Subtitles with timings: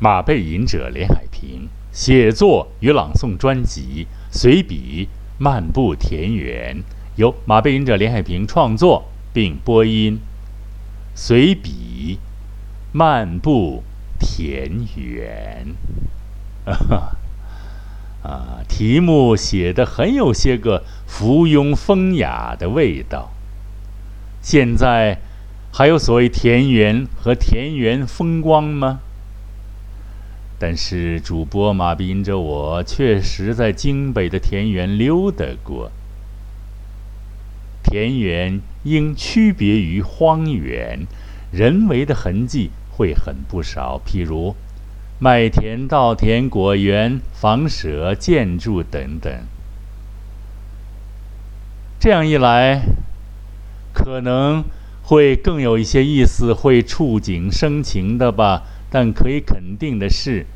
[0.00, 5.08] 马背吟者连海平写作与朗诵专辑随笔
[5.38, 6.82] 漫步田园，
[7.16, 10.20] 由马背吟者连海平创作并播音。
[11.14, 12.18] 随笔
[12.92, 13.82] 漫步
[14.20, 15.74] 田园，
[18.22, 23.32] 啊，题目写的很有些个附庸风雅的味道。
[24.40, 25.18] 现在
[25.72, 29.00] 还有所谓田园和田园风光吗？
[30.60, 35.92] 但是主播马斌着我确实在京北的田园溜达过。
[37.84, 41.06] 田园应区别于荒原，
[41.52, 44.56] 人为的痕迹会很不少，譬如
[45.20, 49.32] 麦田、稻田、果园、房舍、建筑等等。
[52.00, 52.82] 这样一来，
[53.94, 54.64] 可能
[55.04, 58.64] 会更有一些意思，会触景生情的吧。
[58.90, 60.46] 但可以肯定的是，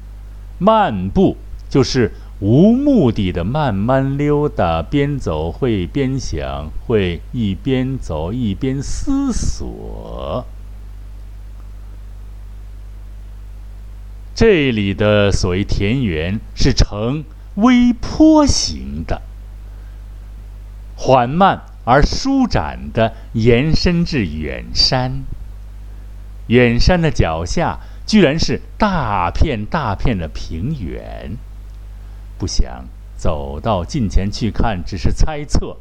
[0.62, 1.36] 漫步
[1.68, 10.46] 就是无目的的慢慢溜达，边走会边想，会一边走一边思索。
[14.34, 17.24] 这里的所谓田园是呈
[17.56, 19.22] 微坡形的，
[20.96, 25.24] 缓慢而舒展的延伸至远山，
[26.46, 27.80] 远山的脚下。
[28.06, 31.36] 居然是大片大片的平原，
[32.38, 32.84] 不想
[33.16, 35.76] 走到近前去看，只是猜测。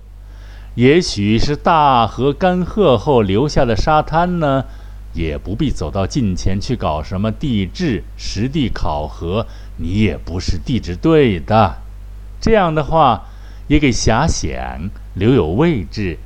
[0.75, 4.65] 也许是大河干涸后留下的沙滩呢？
[5.13, 11.81] 也不必走到近前去搞什么地质实地考核，你也不是地质队的。
[12.39, 13.25] 这样的话，
[13.67, 16.17] 也给遐想留有位置。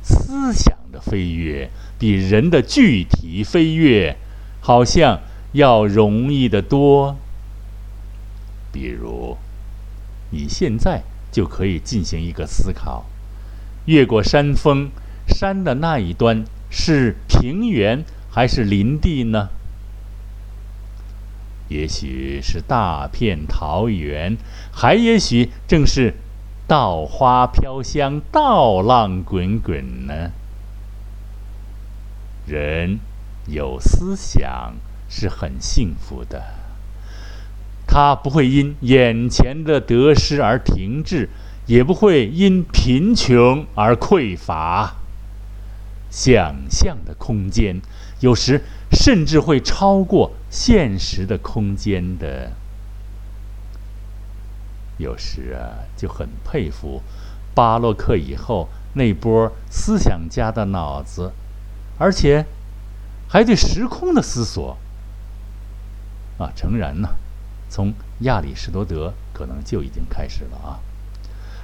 [0.00, 4.16] 思想的飞跃比人的具体飞跃。
[4.62, 5.20] 好像
[5.52, 7.16] 要容易得多。
[8.72, 9.36] 比如，
[10.30, 13.04] 你现在就可以进行一个思考：
[13.84, 14.88] 越过山峰，
[15.28, 19.50] 山的那一端是平原还是林地呢？
[21.68, 24.38] 也许是大片桃源，
[24.72, 26.14] 还也许正是
[26.66, 30.30] 稻花飘香、稻浪滚滚呢？
[32.46, 33.00] 人。
[33.46, 34.74] 有思想
[35.08, 36.42] 是很幸福的，
[37.86, 41.28] 他不会因眼前的得失而停滞，
[41.66, 44.94] 也不会因贫穷而匮乏。
[46.08, 47.80] 想象的空间
[48.20, 52.52] 有时甚至会超过现实的空间的。
[54.98, 57.02] 有时啊，就很佩服
[57.54, 61.32] 巴洛克以后那波思想家的脑子，
[61.98, 62.46] 而且。
[63.32, 64.76] 还对时空的思索，
[66.36, 67.08] 啊，诚然呢，
[67.70, 70.80] 从亚里士多德可能就已经开始了啊，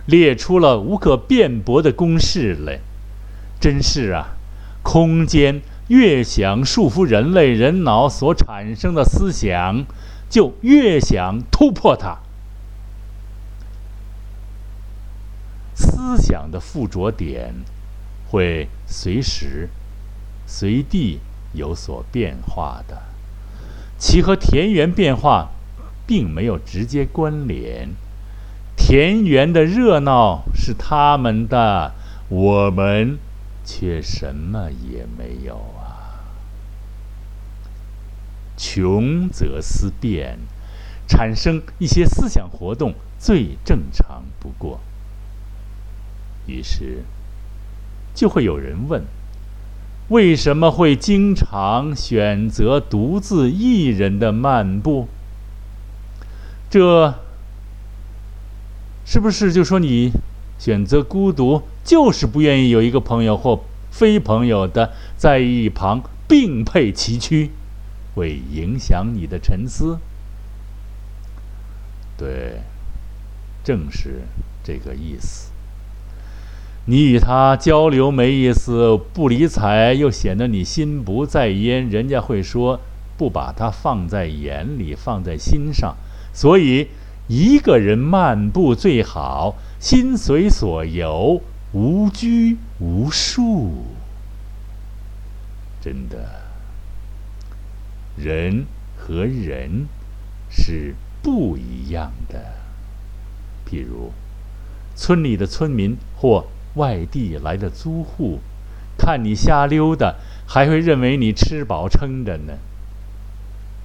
[0.06, 2.80] 列出了无可辩驳的公式来。
[3.60, 4.28] 真是啊，
[4.82, 9.84] 空间越想束缚人类人脑所产生的思想，
[10.30, 12.20] 就越想突破它。
[15.74, 17.52] 思想的附着点
[18.30, 19.68] 会随时、
[20.46, 21.20] 随地。
[21.52, 23.02] 有所变化的，
[23.98, 25.50] 其和田园变化
[26.06, 27.90] 并没有直接关联。
[28.76, 31.92] 田园的热闹是他们的，
[32.28, 33.18] 我们
[33.64, 36.22] 却什么也没有啊。
[38.56, 40.38] 穷则思变，
[41.08, 44.80] 产生一些思想活动最正常不过。
[46.46, 47.04] 于是，
[48.14, 49.04] 就会有人问。
[50.08, 55.06] 为什么会经常选择独自一人的漫步？
[56.70, 57.14] 这
[59.04, 60.12] 是不是就说你
[60.58, 67.50] 选择孤独，就是不愿意有一个朋友或非朋友的在一旁并辔崎岖，
[68.14, 69.98] 会影响你的沉思？
[72.16, 72.62] 对，
[73.62, 74.22] 正是
[74.64, 75.50] 这个意思。
[76.90, 82.80] 你与他交流没意思，不理睬又显得你心不在焉，人家会说
[83.18, 85.94] 不把他放在眼里，放在心上。
[86.32, 86.88] 所以
[87.26, 91.42] 一个人漫步最好，心随所由，
[91.72, 93.84] 无拘无束。
[95.82, 96.16] 真的，
[98.16, 98.64] 人
[98.96, 99.86] 和人
[100.48, 102.42] 是不一样的。
[103.70, 104.10] 譬如
[104.96, 106.46] 村里的村民或。
[106.78, 108.38] 外地来的租户，
[108.96, 110.14] 看你瞎溜达，
[110.46, 112.54] 还会认为你吃饱撑着呢。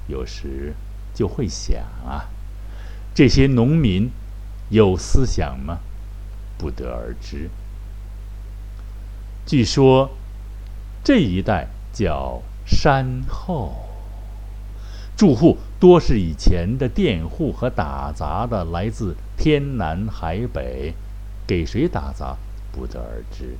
[0.07, 0.73] 有时
[1.13, 2.29] 就会想啊，
[3.13, 4.09] 这些农民
[4.69, 5.79] 有思想吗？
[6.57, 7.49] 不得而知。
[9.45, 10.11] 据说
[11.03, 13.75] 这一带叫山后，
[15.17, 20.93] 住户多是以前的佃户和打杂的，来自天南海北，
[21.45, 22.37] 给谁打杂
[22.73, 23.57] 不得而知。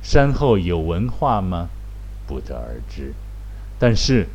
[0.00, 1.68] 山后有文化吗？
[2.28, 3.14] 不得而知。
[3.80, 4.28] 但是，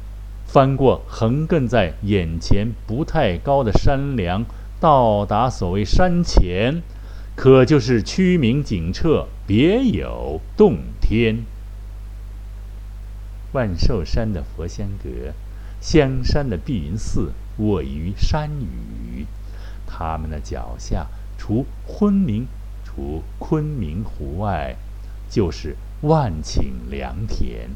[0.46, 4.44] 翻过横亘在眼前不太高的山梁，
[4.80, 6.82] 到达所谓山前，
[7.36, 11.44] 可就是曲明景澈，别有洞天。
[13.54, 15.34] 万寿山的佛香阁，
[15.80, 19.28] 香山的碧云寺，卧于山隅，
[19.86, 21.08] 他们的脚下，
[21.38, 22.48] 除昆明，
[22.96, 24.76] 除昆明湖外，
[25.30, 27.72] 就是万顷良田。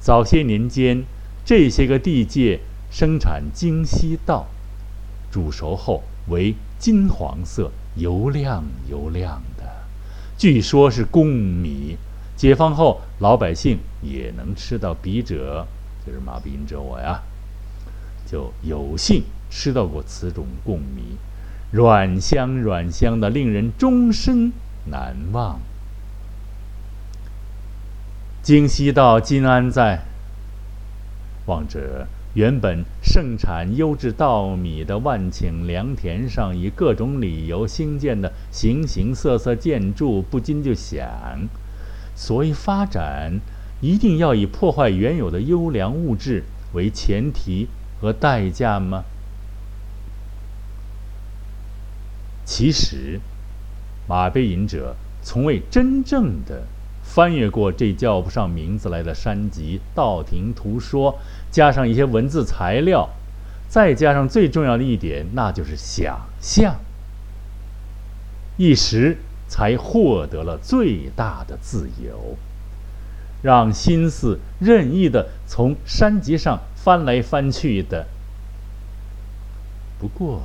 [0.00, 1.04] 早些年间，
[1.44, 2.60] 这些个地界
[2.90, 4.46] 生产京西稻，
[5.30, 9.64] 煮熟后为金黄色、油亮油亮的，
[10.38, 11.96] 据说是贡米。
[12.34, 15.66] 解放后，老百姓也能吃到笔者，
[16.04, 17.22] 就是马兵者我呀，
[18.26, 21.16] 就有幸吃到过此种贡米，
[21.72, 24.52] 软香软香的，令人终身
[24.90, 25.58] 难忘。
[28.42, 30.02] 京西到今安在，
[31.46, 41.08] 望着原本盛产优质稻米的万顷良田上，以各种理由兴建的形形色色建筑，不禁就想：
[42.14, 43.40] 所谓发展，
[43.80, 47.68] 一定要以破坏原有的优良物质为前提
[48.00, 49.04] 和代价吗？
[52.54, 53.18] 其实，
[54.06, 56.64] 马背隐者从未真正的。
[57.02, 61.18] 翻阅过这叫不上名字来的山集，道听途说，
[61.50, 63.08] 加上一些文字材料，
[63.70, 66.76] 再加上最重要的一点，那就是想象，
[68.58, 69.16] 一时
[69.48, 72.36] 才获得了最大的自由，
[73.40, 78.06] 让心思任意的从山脊上翻来翻去的。
[79.98, 80.42] 不过，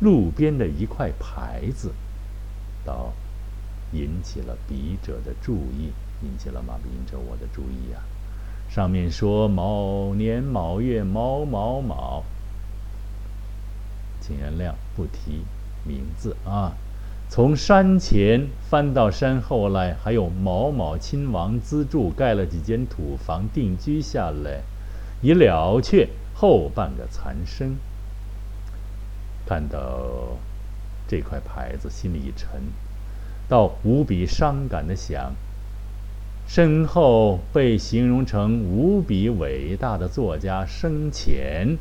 [0.00, 1.92] 路边的一块牌子，
[2.84, 3.12] 到。
[3.92, 8.00] 引起了笔者的注意，引起了马笔者我的注意呀。
[8.68, 12.24] 上面说某年某月某某某，
[14.20, 15.44] 请原谅不提
[15.84, 16.72] 名字啊。
[17.30, 24.62] 从山前翻到山后来，还有某某亲王资助盖了几间土房定居下来，
[25.22, 27.76] 已了却后半个残生。
[29.46, 30.36] 看到
[31.06, 32.60] 这块牌子，心里一沉。
[33.48, 35.32] 到无比伤感的想，
[36.48, 41.78] 身后被形容成无比伟大的作家生前，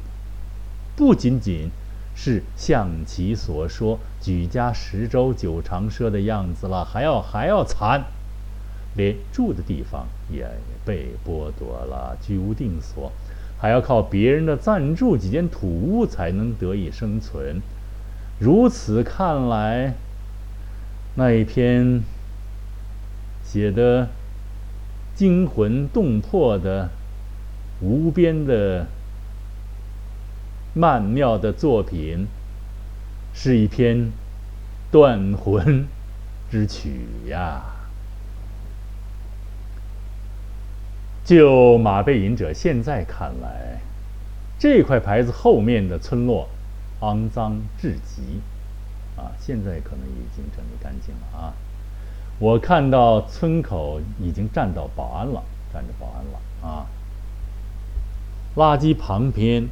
[0.96, 1.72] 不仅仅
[2.16, 8.06] 是像其所说举家十洲九长奢的样子了，还要还要惨，
[8.96, 10.48] 连住的地方也
[10.86, 13.12] 被剥夺了，居无定所，
[13.66, 17.60] 还要靠别人的赞助几间土屋才能得以生存。
[18.38, 19.96] 如此看来。
[21.16, 22.04] 那一篇
[23.44, 24.10] 写的
[25.16, 26.90] 惊魂动魄的、
[27.81, 28.86] 无边的、
[30.76, 32.28] 曼妙的作品，
[33.34, 34.12] 是一篇
[34.92, 35.88] 断魂
[36.52, 37.75] 之曲呀。
[41.26, 43.82] 就马背隐者现在看来，
[44.58, 46.48] 这块牌子后面的村落
[47.02, 48.40] 肮脏至极。
[49.18, 51.54] 啊，现在可能已经整理干净了啊！
[52.38, 55.42] 我看到村口已经站到保安了，
[55.72, 56.86] 站着保安了啊！
[58.58, 59.70] 垃圾旁边，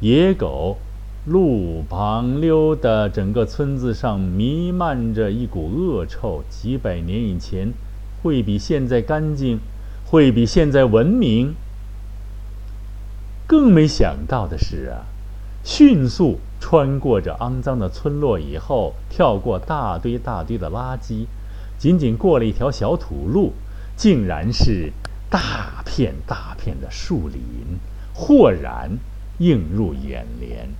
[0.00, 0.78] 野狗
[1.24, 6.42] 路旁溜达，整个村子上弥漫着一股恶臭。
[6.50, 7.72] 几百年以前，
[8.24, 9.60] 会比现在干净，
[10.06, 11.54] 会比现在文明。
[13.46, 15.06] 更没想到的是啊，
[15.62, 16.40] 迅速。
[16.60, 21.26] 穿过这肮脏的村落以后，跳过大堆大堆的垃圾，
[21.76, 23.52] 仅仅过了一条小土路，
[23.98, 24.90] 竟然是
[25.28, 27.78] 大片大片的树林，
[28.14, 28.96] 豁然
[29.40, 30.70] 映入眼帘。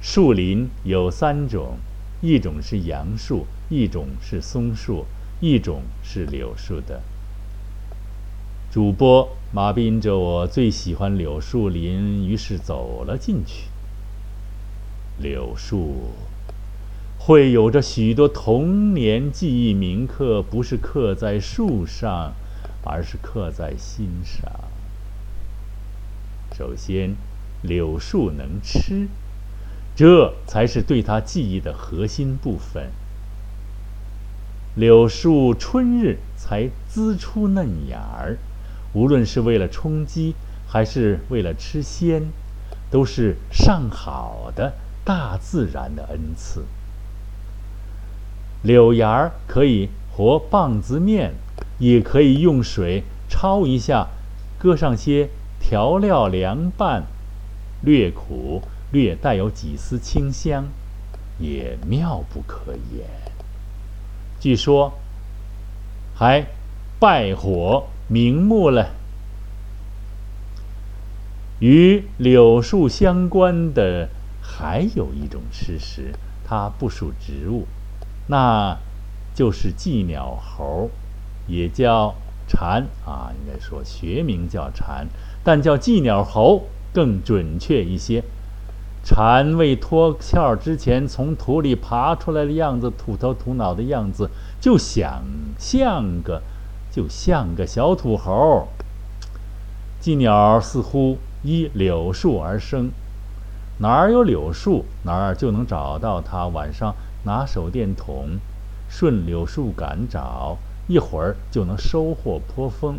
[0.00, 1.78] 树林有三种，
[2.20, 5.04] 一种是杨树，一种是松树，
[5.42, 7.02] 一种是柳树的。
[8.70, 13.64] 主播马斌着我最喜欢柳树林，于是走了进去。
[15.18, 16.12] 柳树
[17.18, 22.34] 会有着许多童年记忆铭刻，不是刻在树上，
[22.84, 24.48] 而是刻在心上。
[26.56, 27.16] 首先，
[27.62, 29.08] 柳树能吃，
[29.96, 32.92] 这才是对他记忆的核心部分。
[34.74, 38.38] 柳树春日才滋出嫩芽儿，
[38.94, 40.34] 无论是为了充饥，
[40.66, 42.22] 还是为了吃鲜，
[42.90, 44.72] 都是上好的
[45.04, 46.64] 大自然的恩赐。
[48.62, 51.34] 柳芽儿可以和棒子面，
[51.78, 54.08] 也可以用水焯一下，
[54.58, 55.28] 搁上些
[55.60, 57.02] 调料凉拌，
[57.82, 60.64] 略苦，略带有几丝清香，
[61.38, 63.06] 也妙不可言。
[64.42, 64.94] 据说，
[66.16, 66.48] 还
[66.98, 68.88] 拜火瞑目了。
[71.60, 74.08] 与柳树相关的
[74.40, 76.12] 还有一种吃食，
[76.44, 77.68] 它不属植物，
[78.26, 78.76] 那
[79.32, 80.90] 就是寄鸟猴，
[81.46, 82.16] 也叫
[82.48, 85.06] 蝉啊，应该说学名叫蝉，
[85.44, 88.24] 但叫寄鸟猴更准确一些。
[89.04, 94.30] 蝉未脱壳之前，从土里爬出来的样子，土头土脑的样子，
[94.60, 95.24] 就想
[95.58, 96.40] 像个，
[96.90, 98.68] 就像个小土猴。
[100.00, 102.90] 寄鸟似乎依柳树而生，
[103.78, 106.46] 哪儿有柳树，哪儿就能找到它。
[106.46, 106.94] 晚上
[107.24, 108.38] 拿手电筒，
[108.88, 112.98] 顺柳树杆找，一会儿就能收获颇丰。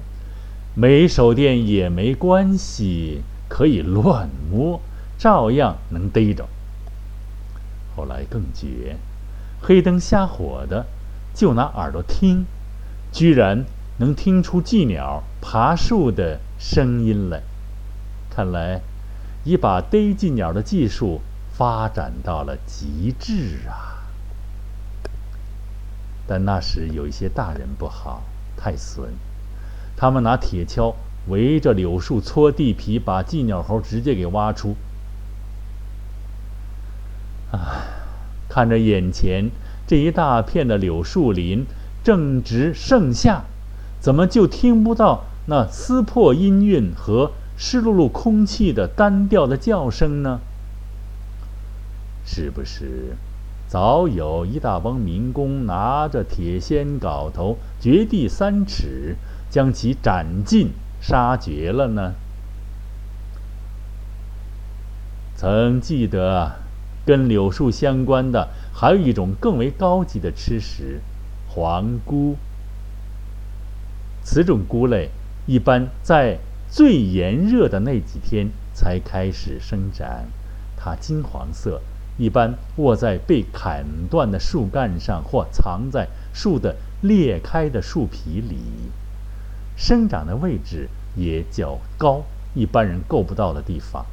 [0.75, 4.81] 没手电也没关系，可以乱摸。
[5.23, 6.49] 照样能逮着。
[7.95, 8.97] 后来更绝，
[9.61, 10.85] 黑灯瞎火的，
[11.33, 12.45] 就拿耳朵听，
[13.09, 13.63] 居然
[13.99, 17.41] 能听出寄鸟爬树的声音来。
[18.29, 18.81] 看来，
[19.45, 21.21] 已把逮寄鸟的技术
[21.53, 24.03] 发展到了极致啊！
[26.27, 28.23] 但那时有一些大人不好，
[28.57, 29.11] 太损，
[29.95, 30.95] 他们拿铁锹
[31.29, 34.75] 围着柳树搓地皮，把寄鸟猴直接给挖出。
[37.53, 37.85] 啊，
[38.49, 39.51] 看着眼前
[39.85, 41.67] 这一大片的柳树林，
[42.03, 43.43] 正值盛夏，
[43.99, 50.39] 怎么就听不到那撕破音韵和湿漉漉空气的单调的叫声呢？
[52.25, 53.15] 是不是
[53.67, 59.15] 早有一大帮民工拿着铁锨镐头，掘地三尺，
[59.51, 62.13] 将其斩尽杀绝了呢？
[65.35, 66.62] 曾记得。
[67.05, 71.01] 跟柳树相关的还有一种更为高级的吃食——
[71.49, 72.37] 黄菇。
[74.23, 75.09] 此种菇类
[75.45, 80.07] 一般在最炎热的那几天才开始生长，
[80.77, 81.81] 它金黄色，
[82.17, 88.57] 一般卧在被砍断的树干上或藏在树的裂开的树皮里，
[89.75, 92.23] 生长的位置也较高，
[92.55, 94.05] 一般人够不到的地方。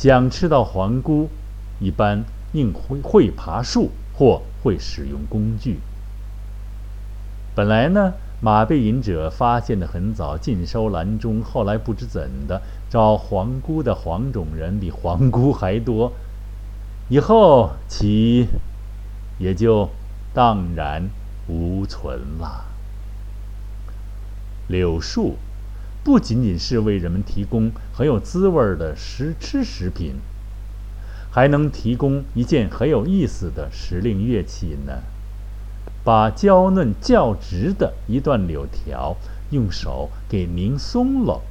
[0.00, 1.28] 想吃到黄菇，
[1.78, 5.78] 一般应会会爬树或会使用工具。
[7.54, 11.42] 本来呢，马背隐者发现的很早，尽收篮中。
[11.42, 16.14] 后来不知怎的，找黄菇的黄种人比黄菇还多，
[17.10, 18.48] 以后其
[19.38, 19.90] 也就
[20.32, 21.10] 荡然
[21.46, 22.64] 无存了。
[24.66, 25.36] 柳树。
[26.02, 30.14] 不仅仅是为人们提供很有滋味的食吃食品，
[31.30, 35.02] 还能提供一件很有意思的时令乐器呢。
[36.02, 39.16] 把娇嫩较直的一段柳条
[39.50, 41.42] 用手给拧松了，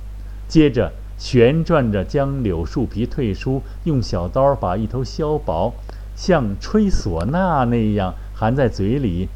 [0.47, 5.73] 接着旋转着将柳树皮退出，用小刀把一头削薄，
[6.15, 9.29] 像吹唢呐那样含在嘴里，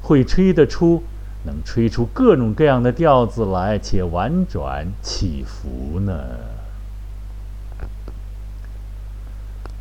[0.00, 1.02] 会吹得出。
[1.44, 6.12] 能吹出各种各样的调子来，且婉转起伏呢。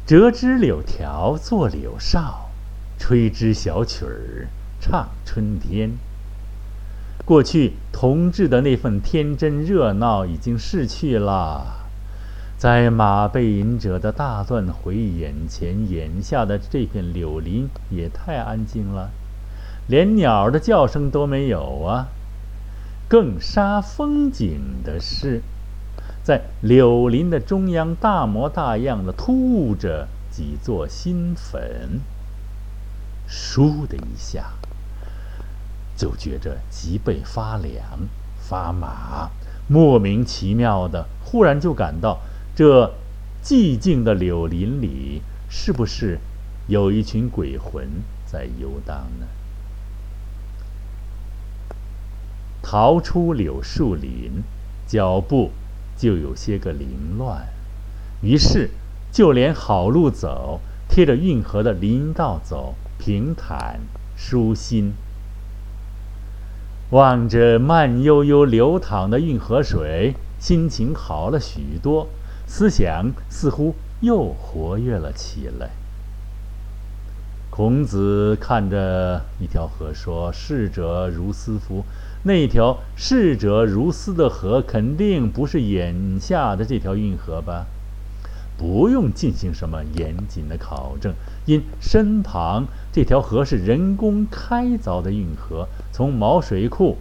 [0.05, 2.49] 折枝柳条做柳哨，
[2.99, 4.47] 吹支小曲儿
[4.81, 5.91] 唱春天。
[7.25, 11.87] 过去同志的那份天真热闹已经逝去了，
[12.57, 19.09] 在马背吟者的大段回忆眼前，眼下的这片柳林也太安静了。
[19.87, 22.07] 连鸟的叫声都没有啊！
[23.09, 25.41] 更煞风景的是，
[26.23, 31.99] 在柳林的中央，大模大样的凸着几座新坟。
[33.27, 34.53] 倏的一下，
[35.95, 38.07] 就觉着脊背发凉、
[38.39, 39.29] 发麻，
[39.67, 42.19] 莫名其妙的，忽然就感到
[42.55, 42.93] 这
[43.43, 46.19] 寂静的柳林里，是不是
[46.67, 47.87] 有一群鬼魂
[48.25, 49.27] 在游荡呢？
[52.73, 54.41] 逃出柳树林，
[54.87, 55.51] 脚步
[55.95, 57.45] 就有些个凌乱。
[58.23, 58.71] 于是，
[59.11, 63.79] 就连好路走，贴着运河的林道走，平坦
[64.15, 64.93] 舒心。
[66.89, 72.07] 望着慢悠悠流淌的运河水，心情好了许多，
[72.47, 75.69] 思想似乎又活跃了起来。
[77.51, 81.85] 孔子看着一条河，说：“逝者如斯夫。”
[82.25, 87.65] 那条逝者如斯的河，肯定不是眼下的这条运河吧？
[88.57, 91.13] 不用进行什么严谨的考证，
[91.45, 96.97] 因身旁这条河是人工开凿的运河，从某水库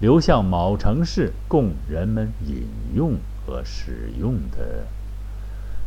[0.00, 4.86] 流向某城市，供人们饮用和使用的。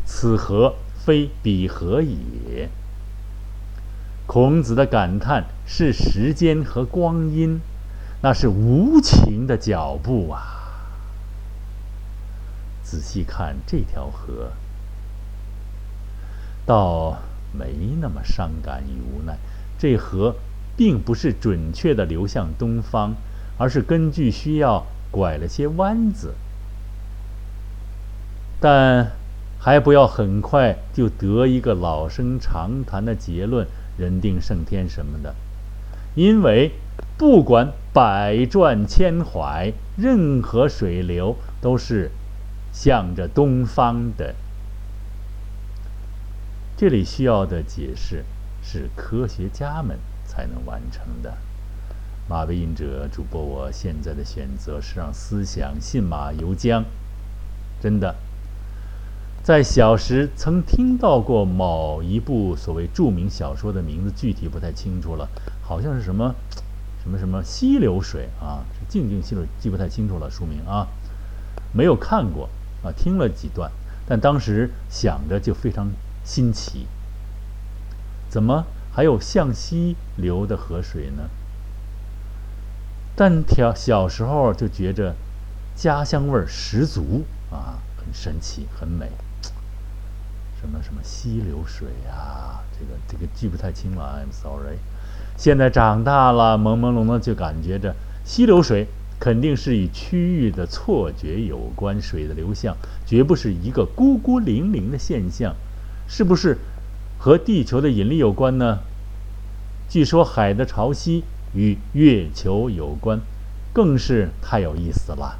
[0.04, 0.74] 此河
[1.06, 2.68] 非彼河也。
[4.26, 7.62] 孔子的感叹是时间和光阴，
[8.22, 10.42] 那是无情的脚步啊！
[12.84, 14.52] 仔细看这条河。
[16.66, 17.18] 倒
[17.54, 19.38] 没那么伤感与无奈，
[19.78, 20.36] 这河
[20.76, 23.16] 并不是准确的流向东方，
[23.58, 26.36] 而是根据需要拐了些弯子。
[28.60, 29.12] 但
[29.60, 35.36] 还不要很快就得一个老生常谈的结论，人定胜天什么的，
[36.16, 36.72] 因为
[37.18, 42.12] 不管百转千回，任何水流都是
[42.72, 44.36] 向着东方的。
[46.78, 48.24] 这里需要的解释
[48.62, 51.36] 是科学家们才能完成的。
[52.30, 56.84] 马背印者主播，我现在的选择是让思想信马由缰。
[57.82, 58.16] 真的，
[59.42, 65.28] 在小时曾听到过某一部所谓著名小说的名字，具体不太清楚了，
[65.64, 66.36] 好像是什么
[67.08, 70.88] 什么什么溪流水啊，是静静溪流，记不太清楚了书名啊，
[71.72, 72.50] 没有看过
[72.84, 73.72] 啊，听了几段，
[74.06, 75.88] 但当时想着就非常。
[76.26, 76.88] 新奇，
[78.30, 81.30] 怎么还有向西流的河水呢？
[83.16, 85.16] 但小小时候就觉着
[85.74, 89.10] 家乡味儿十足啊，很神奇，很美。
[90.60, 94.80] 什么什么溪流水啊，这个这个记不太清了，I'm sorry。
[95.38, 97.96] 现在长大了，朦朦胧胧就感觉着
[98.26, 98.88] 溪流水
[99.20, 105.56] 肯定是与区域的错觉有关，水的流向绝不是一个孤孤零零的现象。
[106.08, 106.58] 是不是
[107.18, 108.80] 和地球的引力有关呢？
[109.90, 111.22] 据说海的潮汐
[111.54, 113.20] 与月球有关，
[113.72, 115.38] 更是太有意思了。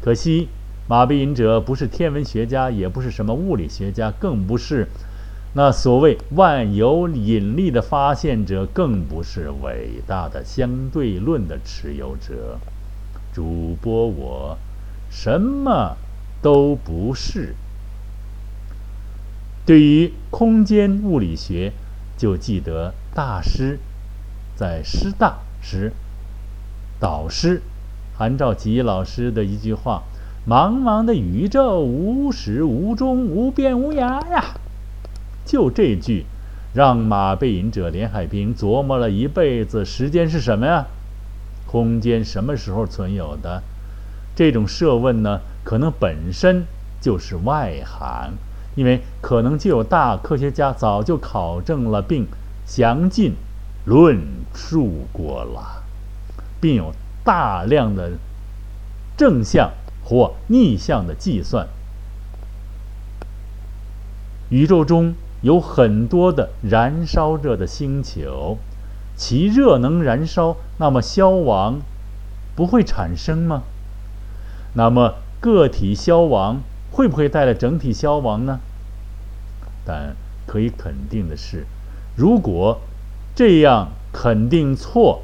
[0.00, 0.48] 可惜
[0.88, 4.88] 马背吟者不是天文学家，也不是什么物理学家，更不是
[5.54, 12.58] 那所谓万有引力的发现者，更不是伟大的相对论的持有者。
[13.32, 14.58] 主播我
[15.10, 15.96] 什么
[16.42, 17.54] 都不是。
[19.64, 21.72] 对于空间物理学，
[22.16, 23.78] 就记得大师
[24.54, 25.92] 在师大时
[27.00, 27.62] 导师
[28.16, 30.02] 韩兆吉老师的一句话
[30.48, 34.44] ：“茫茫的宇宙，无始无终，无边无涯呀！”
[35.48, 36.26] 就这句，
[36.74, 39.82] 让马背影者连海平琢磨了一辈子。
[39.82, 40.84] 时间是什么呀？
[41.66, 43.62] 空间什么时候存有的？
[44.36, 46.66] 这种设问呢，可能本身
[47.00, 48.34] 就是外行。
[48.76, 52.26] 因为可能就有大科学家早就考证了，并
[52.66, 53.34] 详尽
[53.86, 54.20] 论
[54.54, 55.82] 述过了，
[56.60, 56.92] 并有
[57.24, 58.12] 大量的
[59.16, 59.72] 正向
[60.04, 61.66] 或逆向的计算。
[64.50, 68.58] 宇宙中有很多的燃烧着的星球，
[69.16, 71.80] 其热能燃烧，那么消亡
[72.56, 73.62] 不会产生吗？
[74.74, 78.60] 那么个体消亡会不会带来整体消亡呢？
[79.84, 81.66] 但可以肯定的是，
[82.16, 82.80] 如果
[83.34, 85.22] 这样肯定错，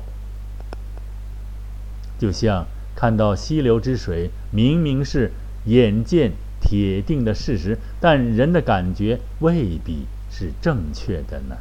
[2.19, 5.33] 就像看到溪流之水明明是
[5.67, 6.33] 眼见
[6.65, 11.57] 铁定的事实，但人的感觉未必是正确的呢。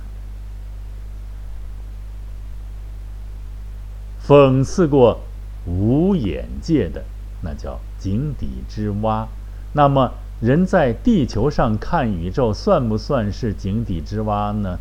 [4.26, 5.20] 讽刺过
[5.68, 7.04] 无眼界的，
[7.42, 9.28] 那叫井底之蛙。
[9.74, 10.13] 那么。
[10.42, 14.78] 人在地球上看宇宙，算不算是井底之蛙呢？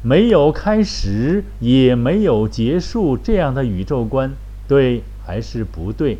[0.00, 4.30] 没有开始，也没有结束，这样的宇宙观
[4.68, 6.18] 对还是不对？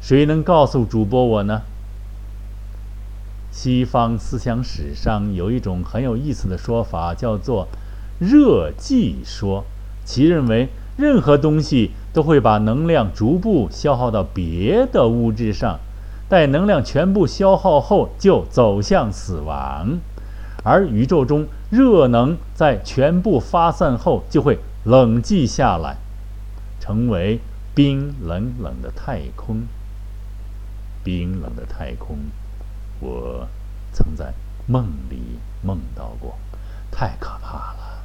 [0.00, 1.62] 谁能告诉主播我呢？
[3.56, 7.66] 西方思想史上有一种很有意思的说法，叫做
[8.20, 9.64] “热寂说”，
[10.04, 15.80] 其认为任何东西都会把能量逐步消耗到别的物质上。
[16.28, 20.00] 待能量全部消耗后就走向死亡，
[20.62, 25.96] 而宇宙中热能在全部发散后就会冷寂下来，
[26.78, 27.40] 成为
[27.74, 29.62] 冰冷冷的太空。
[31.02, 32.18] 冰冷的太空，
[33.00, 33.46] 我
[33.92, 34.32] 曾在
[34.66, 36.36] 梦里梦到过，
[36.90, 38.04] 太可怕了。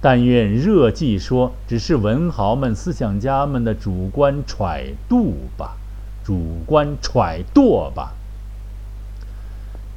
[0.00, 5.76] 但愿热寂说只是文豪们、思想家们的主观揣度吧。
[6.24, 8.12] 主观揣度吧。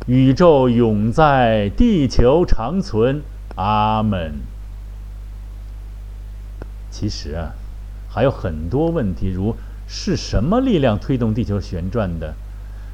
[0.07, 3.21] 宇宙永在，地球长存，
[3.55, 4.35] 阿门。
[6.89, 7.53] 其实啊，
[8.09, 9.55] 还有很多问题，如
[9.87, 12.33] 是什么力量推动地球旋转的？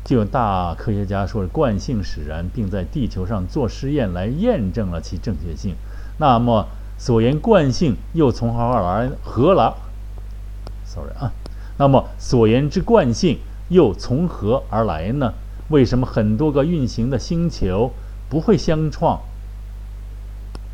[0.07, 5.75] 就有大科学家说是惯性使然，并在地球上做实验来验证了其正确性。
[6.17, 6.65] 那么
[6.97, 9.11] 所言惯性又从何而来？
[9.21, 9.73] 何来
[10.85, 11.33] ？Sorry 啊。
[11.77, 15.33] 那么所言之惯性又从何而来呢？
[15.67, 17.91] 为什么很多个运行的星球
[18.29, 19.19] 不会相撞？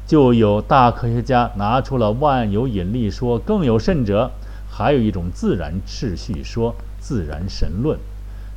[0.06, 4.30] 就有大科学家拿出了万有引力说，更有甚者，
[4.70, 7.98] 还有一种自然秩序说，自然神论。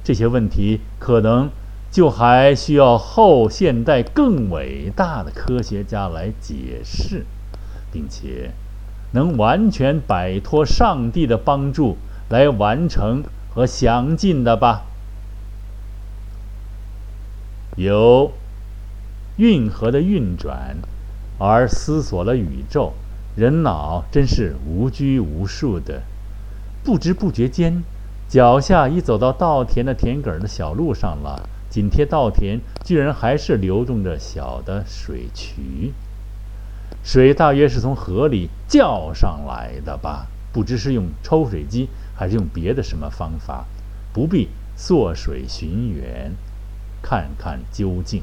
[0.07, 1.51] 这些问题可能
[1.91, 7.27] 就还需要后现代更伟大的科学家来解释，
[7.91, 8.53] 并且
[9.11, 11.97] 能完全摆脱上帝的帮助。
[12.29, 13.23] 来完成
[13.55, 14.83] 和详尽的吧。
[17.77, 18.33] 由
[19.37, 20.77] 运河的运转
[21.39, 22.95] 而思索了宇宙，
[23.37, 26.03] 人脑真是无拘无束的。
[26.83, 27.85] 不知不觉间，
[28.29, 31.49] 脚下已走到稻田的田埂的小路上了。
[31.69, 35.93] 紧贴稻田，居然还是流动着小的水渠。
[37.03, 40.27] 水大约是从河里叫上来的吧？
[40.53, 41.89] 不知是用抽水机。
[42.19, 43.67] 还是用别的什么方法，
[44.11, 46.33] 不必溯水寻源，
[47.03, 48.23] 看看究竟，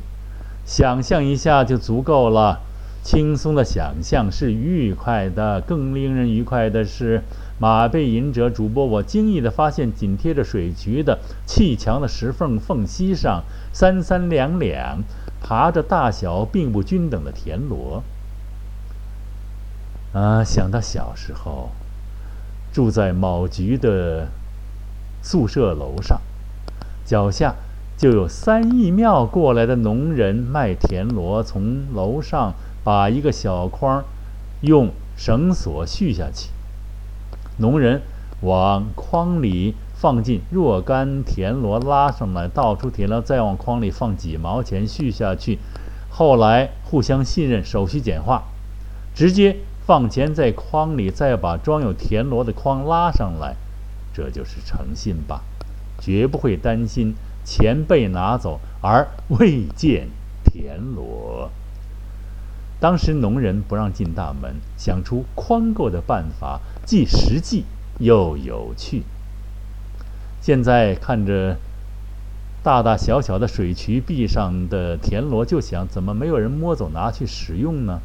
[0.65, 2.61] 想象一下就足够了。
[3.03, 7.21] 轻松的想象是愉快的，更令人愉快的是，
[7.63, 15.01] 马背吟者主播，我惊异地发现，紧贴着水渠的砌墙的石缝缝隙上，三三两两
[15.41, 18.03] 爬着大小并不均等的田螺。
[20.11, 21.69] 啊，想到小时候。
[22.73, 24.27] 住在某局的
[25.21, 26.19] 宿舍楼上，
[27.05, 27.55] 脚下
[27.97, 34.03] 就有三义庙过来的农人卖田螺，从楼上把一个小筐
[34.59, 36.49] 用绳索续下去。
[37.57, 38.01] 农人
[38.41, 45.59] 往筐里放进若干田螺，拉上来，倒出田螺，再往筐里放几毛钱续下去。
[46.09, 48.43] 后来互相信任，手续简化，
[49.13, 49.57] 直接。
[49.85, 53.57] 放钱在筐里，再把装有田螺的筐拉上来，
[54.13, 55.43] 这就是诚信吧？
[55.99, 57.13] 绝不会担心
[57.43, 60.07] 钱被拿走而未见
[60.45, 61.49] 田螺。
[62.79, 67.65] 当时农人不让进大门，想出宽购的办法，既实际
[67.99, 69.03] 又有趣。
[70.41, 71.57] 现在看着
[72.61, 77.99] 大大小小的水渠壁上的田螺，就想：怎么没有人摸走拿去使用呢？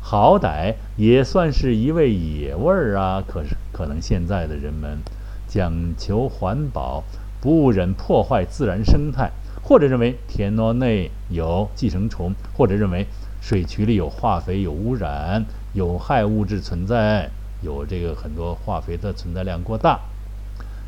[0.00, 3.22] 好歹也算是一味野味儿啊！
[3.26, 4.98] 可是，可能现在的人们
[5.46, 7.04] 讲求环保，
[7.40, 9.30] 不忍破坏自然生态，
[9.62, 13.06] 或者认为田螺内有寄生虫，或者认为
[13.42, 17.30] 水渠里有化肥、有污染、有害物质存在，
[17.62, 20.00] 有这个很多化肥的存在量过大，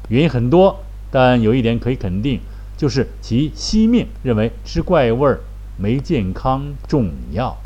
[0.09, 0.81] 原因很多。
[1.11, 2.41] 但有一点可以肯定，
[2.77, 5.41] 就是其惜命，认为吃怪味儿
[5.77, 7.57] 没健康重要。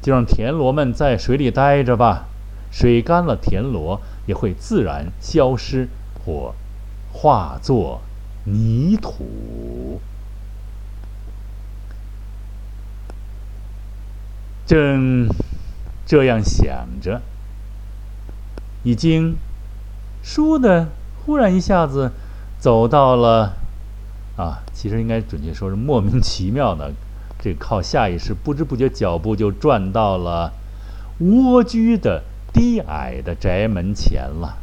[0.00, 2.26] 就让田螺们在水里待着吧，
[2.70, 5.88] 水干了，田螺也会自然消失
[6.24, 6.54] 或
[7.12, 8.00] 化作
[8.44, 10.00] 泥土。
[14.66, 15.28] 正
[16.06, 17.20] 这样想着，
[18.84, 19.36] 已经
[20.24, 20.88] 倏的
[21.24, 22.12] 忽然一下子
[22.60, 23.54] 走到了
[24.36, 26.92] 啊，其实应该准确说是莫名其妙的。
[27.40, 30.52] 这靠下意识，不知不觉脚步就转到了
[31.18, 34.56] 蜗居的低矮的宅门前了。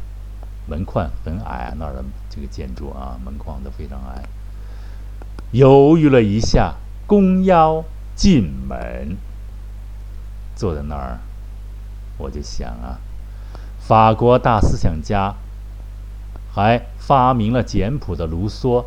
[0.68, 4.24] 门框很矮，那儿的这个建筑啊，门框都非常矮。
[5.52, 6.74] 犹豫了一下，
[7.06, 7.84] 弓腰
[8.16, 9.16] 进门，
[10.56, 11.18] 坐在那儿，
[12.18, 12.98] 我就想啊，
[13.92, 15.34] 法国大思想家
[16.54, 18.86] 还发明了简谱的卢梭，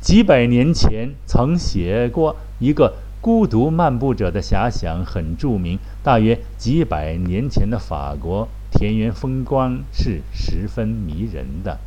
[0.00, 2.94] 几百年前曾写过一个。
[3.20, 5.78] 孤独漫步者的遐想很著名。
[6.02, 11.78] 大约几百年前的法国田园风光是十分迷人的。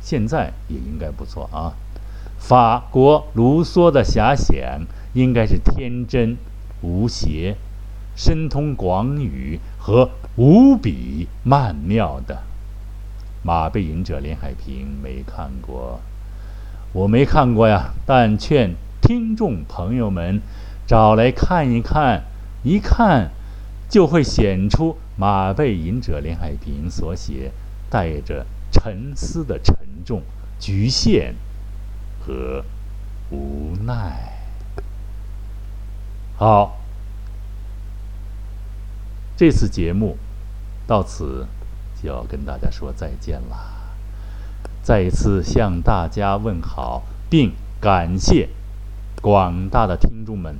[0.00, 1.74] 现在也应该不错啊。
[2.38, 6.36] 法国卢梭的遐想应该是天真
[6.82, 7.56] 无邪、
[8.14, 12.34] 深通广语和无比曼妙的。
[13.42, 16.00] 《马背吟者》林海平没看过，
[16.92, 20.40] 我没看过呀，但劝听众朋友们
[20.86, 22.22] 找来看一看，
[22.62, 23.30] 一看
[23.88, 27.50] 就会显出马背吟者林海平所写
[27.90, 30.22] 带着沉思的沉重、
[30.58, 31.34] 局限。
[32.24, 32.64] 和
[33.32, 34.32] 无奈。
[36.36, 36.81] 好，
[39.36, 40.16] 这次节目
[40.86, 41.46] 到此
[42.02, 43.56] 就要跟大家说再见了。
[44.82, 48.48] 再一次向大家问好，并感谢
[49.20, 50.56] 广大的听众们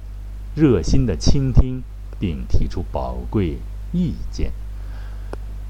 [0.55, 1.83] 热心的倾听
[2.19, 3.59] 并提出宝贵
[3.93, 4.53] 意见。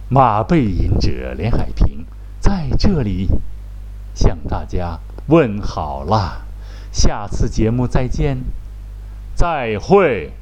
[0.09, 2.05] 马背吟者连海平
[2.39, 3.29] 在这里
[4.15, 4.99] 向大家。
[5.29, 6.43] 问好了，
[6.91, 8.39] 下次节目再见，
[9.37, 10.33] 再会。